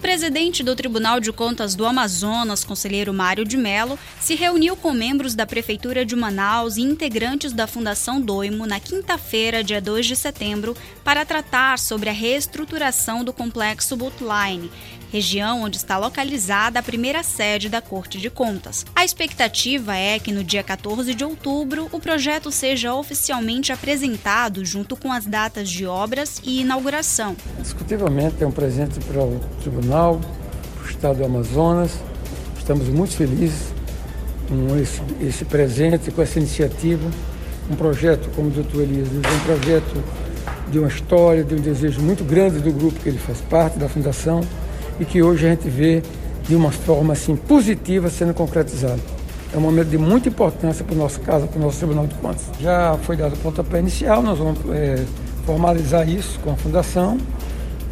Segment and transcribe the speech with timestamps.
[0.00, 5.34] presidente do Tribunal de Contas do Amazonas, conselheiro Mário de Mello, se reuniu com membros
[5.34, 10.74] da Prefeitura de Manaus e integrantes da Fundação Doimo na quinta-feira, dia 2 de setembro,
[11.04, 14.70] para tratar sobre a reestruturação do complexo Bootline,
[15.12, 18.86] região onde está localizada a primeira sede da Corte de Contas.
[18.94, 24.96] A expectativa é que no dia 14 de outubro o projeto seja oficialmente apresentado junto
[24.96, 27.36] com as datas de obras e inauguração.
[27.60, 31.98] Discutivelmente é um presente para o Tribunal, para o Estado do Amazonas.
[32.56, 33.72] Estamos muito felizes
[34.48, 37.10] com esse, esse presente, com essa iniciativa.
[37.68, 40.04] Um projeto, como o doutor Elias diz, um projeto
[40.70, 43.88] de uma história, de um desejo muito grande do grupo que ele faz parte, da
[43.88, 44.42] Fundação
[45.00, 46.02] e que hoje a gente vê
[46.46, 49.00] de uma forma assim positiva sendo concretizado.
[49.52, 52.14] É um momento de muita importância para o nosso caso, para o nosso Tribunal de
[52.14, 52.44] Contas.
[52.60, 55.04] Já foi dado o pontapé inicial, nós vamos é,
[55.44, 57.18] formalizar isso com a Fundação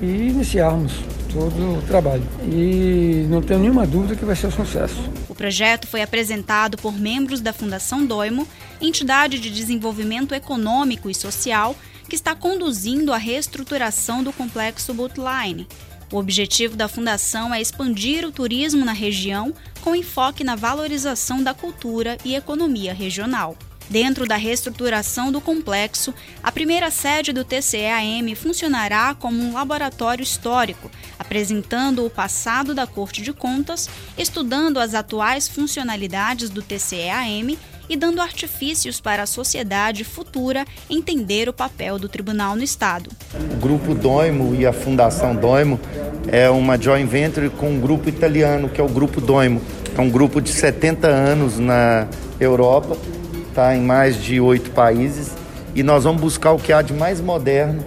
[0.00, 2.22] e iniciarmos todo o trabalho.
[2.44, 4.96] E não tenho nenhuma dúvida que vai ser um sucesso.
[5.28, 8.46] O projeto foi apresentado por membros da Fundação Doimo,
[8.80, 11.76] entidade de desenvolvimento econômico e social
[12.08, 15.66] que está conduzindo a reestruturação do complexo Bootline,
[16.10, 21.52] o objetivo da fundação é expandir o turismo na região com enfoque na valorização da
[21.52, 23.56] cultura e economia regional.
[23.90, 30.90] Dentro da reestruturação do complexo, a primeira sede do TCEAM funcionará como um laboratório histórico,
[31.28, 38.22] apresentando o passado da Corte de Contas, estudando as atuais funcionalidades do TCEAM e dando
[38.22, 43.10] artifícios para a sociedade futura entender o papel do tribunal no Estado.
[43.52, 45.78] O Grupo Doimo e a Fundação Doimo
[46.28, 49.60] é uma joint venture com um grupo italiano, que é o Grupo Doimo.
[49.96, 52.08] É um grupo de 70 anos na
[52.40, 52.96] Europa,
[53.50, 55.32] está em mais de oito países,
[55.74, 57.84] e nós vamos buscar o que há de mais moderno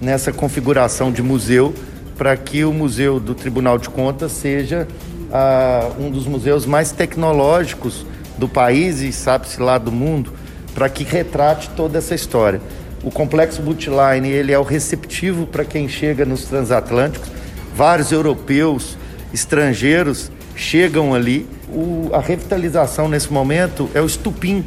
[0.00, 1.74] nessa configuração de museu
[2.20, 4.86] para que o Museu do Tribunal de Contas seja
[5.32, 8.04] ah, um dos museus mais tecnológicos
[8.36, 10.30] do país e sabe-se lá do mundo,
[10.74, 12.60] para que retrate toda essa história.
[13.02, 17.30] O complexo Bootline ele é o receptivo para quem chega nos transatlânticos.
[17.74, 18.98] Vários europeus,
[19.32, 21.48] estrangeiros chegam ali.
[21.72, 24.62] O, a revitalização nesse momento é o estupim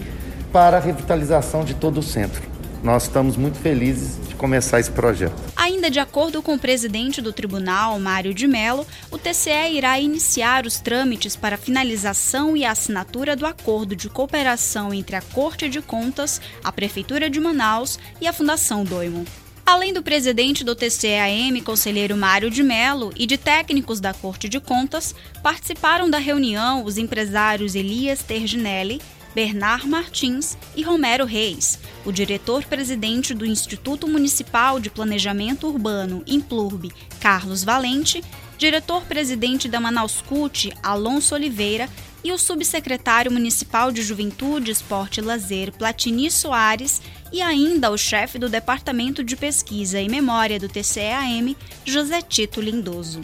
[0.51, 2.52] para a revitalização de todo o centro.
[2.83, 5.41] Nós estamos muito felizes de começar esse projeto.
[5.55, 10.65] Ainda de acordo com o presidente do tribunal, Mário de Mello, o TCE irá iniciar
[10.65, 16.41] os trâmites para finalização e assinatura do acordo de cooperação entre a Corte de Contas,
[16.61, 19.23] a Prefeitura de Manaus e a Fundação Doimo.
[19.65, 24.59] Além do presidente do TCEAM, conselheiro Mário de Mello, e de técnicos da Corte de
[24.59, 28.99] Contas, participaram da reunião os empresários Elias Terginelli,
[29.33, 37.63] Bernard Martins e Romero Reis, o diretor-presidente do Instituto Municipal de Planejamento Urbano, Implurb, Carlos
[37.63, 38.23] Valente,
[38.57, 41.89] diretor-presidente da Manaus CUT, Alonso Oliveira,
[42.23, 48.39] e o subsecretário municipal de Juventude, Esporte e Lazer, Platini Soares, e ainda o chefe
[48.39, 53.21] do Departamento de Pesquisa e Memória do TCEAM, José Tito Lindoso.